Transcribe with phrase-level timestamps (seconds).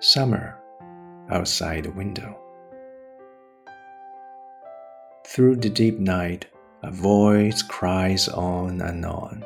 [0.00, 0.56] Summer
[1.28, 2.38] outside the window.
[5.26, 6.46] Through the deep night,
[6.84, 9.44] a voice cries on and on.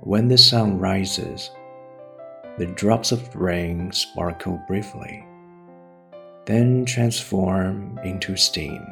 [0.00, 1.52] When the sun rises,
[2.58, 5.24] the drops of rain sparkle briefly,
[6.46, 8.84] then transform into steam.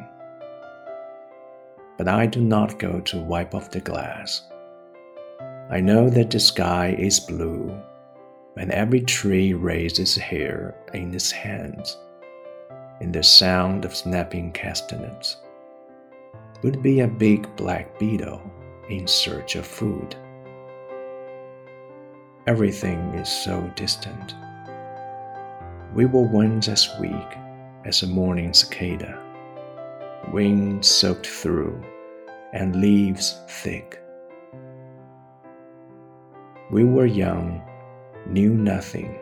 [1.97, 4.41] But I do not go to wipe off the glass.
[5.69, 7.77] I know that the sky is blue,
[8.59, 11.97] and every tree raises hair in its hands,
[12.99, 15.37] in the sound of snapping castanets
[16.61, 18.41] would be a big black beetle
[18.89, 20.13] in search of food.
[22.47, 24.35] Everything is so distant.
[25.95, 27.37] We were once as weak
[27.85, 29.23] as a morning cicada,
[30.33, 31.81] wings soaked through
[32.51, 34.01] and leaves thick.
[36.71, 37.63] We were young,
[38.27, 39.17] knew nothing,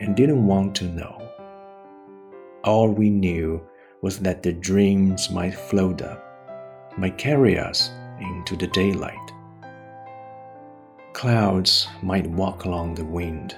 [0.00, 1.22] and didn't want to know.
[2.64, 3.62] All we knew
[4.02, 6.22] was that the dreams might float up,
[6.98, 9.32] might carry us into the daylight.
[11.12, 13.56] Clouds might walk along the wind,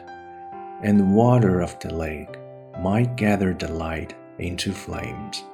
[0.83, 2.37] and the water of the lake
[2.81, 5.45] might gather the light into flames.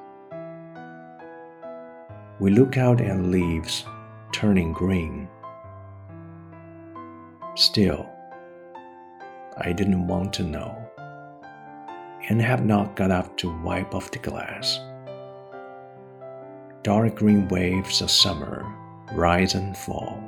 [2.39, 3.85] We look out at leaves
[4.31, 5.27] turning green.
[7.55, 8.09] Still,
[9.57, 10.75] I didn't want to know
[12.29, 14.79] and have not got up to wipe off the glass.
[16.83, 18.65] Dark green waves of summer
[19.13, 20.21] rise and fall,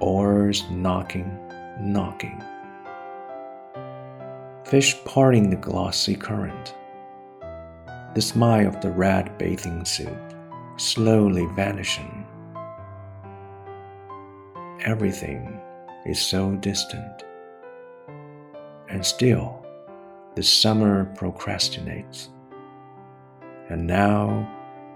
[0.00, 1.38] oars knocking,
[1.80, 2.42] knocking.
[4.64, 6.74] Fish parting the glossy current.
[8.14, 10.28] The smile of the red bathing suit
[10.78, 12.24] slowly vanishing.
[14.84, 15.60] Everything
[16.06, 17.24] is so distant.
[18.89, 19.65] And still,
[20.35, 22.27] the summer procrastinates.
[23.69, 24.47] And now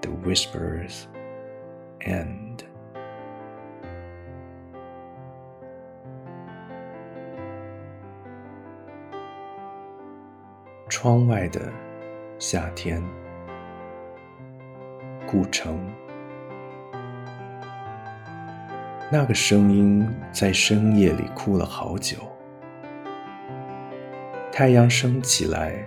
[0.01, 1.07] the whispers
[2.01, 2.63] end.
[10.89, 11.71] 窗外的
[12.39, 13.03] 夏天，
[15.27, 15.77] 古城。
[19.11, 22.17] 那个声音在深夜里哭了好久。
[24.54, 25.82] 太阳升起来，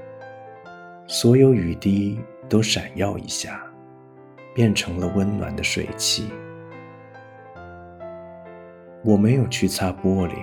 [1.06, 3.62] 所有雨滴都闪耀一下，
[4.56, 6.32] 变成了温暖的水汽。
[9.04, 10.34] 我没有去擦玻璃，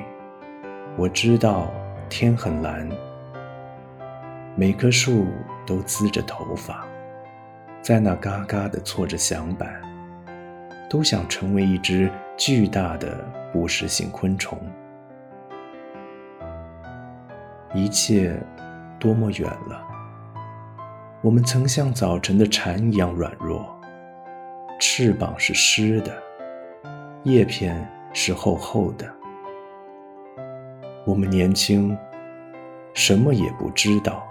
[0.97, 1.69] 我知道
[2.09, 2.89] 天很蓝，
[4.55, 5.27] 每棵树
[5.67, 6.87] 都滋着头发，
[7.81, 9.83] 在那嘎嘎的搓着响板，
[10.89, 13.19] 都想成为一只巨大的
[13.53, 14.57] 捕食性昆虫。
[17.75, 18.39] 一切
[18.99, 19.83] 多么远了！
[21.23, 23.65] 我们曾像早晨的蝉一样软弱，
[24.79, 26.13] 翅膀是湿的，
[27.23, 29.11] 叶片是厚厚的。
[31.07, 31.97] 我们年轻，
[32.93, 34.23] 什么也不知道，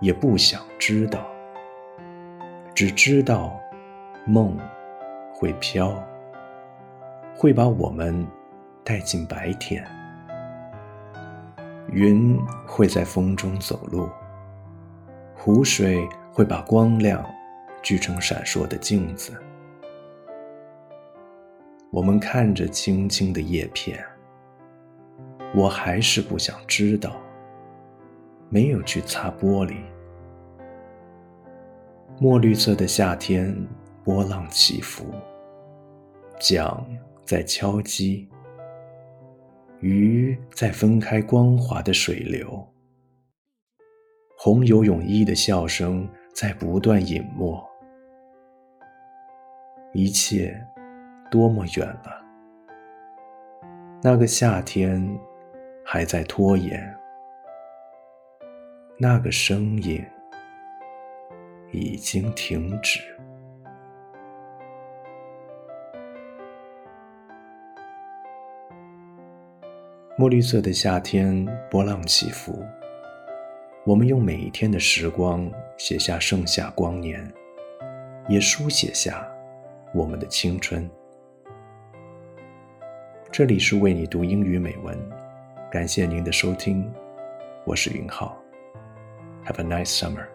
[0.00, 1.26] 也不想知道，
[2.74, 3.60] 只知道
[4.24, 4.56] 梦
[5.34, 5.92] 会飘，
[7.36, 8.26] 会把我们
[8.82, 9.84] 带进白天。
[11.92, 14.08] 云会在风中走路，
[15.34, 17.24] 湖水会把光亮
[17.82, 19.32] 聚成闪烁的镜子。
[21.90, 24.04] 我们看着青青的叶片，
[25.52, 27.16] 我还是不想知道，
[28.48, 29.76] 没有去擦玻璃。
[32.20, 33.56] 墨绿色的夏天，
[34.04, 35.06] 波浪起伏，
[36.38, 36.86] 桨
[37.24, 38.28] 在敲击。
[39.80, 42.66] 鱼在分开光滑的水流，
[44.36, 47.66] 红游泳衣的笑声在不断隐没。
[49.94, 50.54] 一切
[51.30, 52.22] 多么远了！
[54.02, 55.18] 那个夏天
[55.82, 56.94] 还在拖延，
[58.98, 60.04] 那个声音
[61.72, 63.00] 已经停止。
[70.20, 72.62] 墨绿色的夏天，波浪起伏。
[73.86, 77.26] 我们用每一天的时光写下盛夏光年，
[78.28, 79.26] 也书写下
[79.94, 80.86] 我们的青春。
[83.32, 84.94] 这里是为你读英语美文，
[85.70, 86.86] 感谢您的收听，
[87.64, 88.36] 我是云浩。
[89.46, 90.26] Have a nice summer.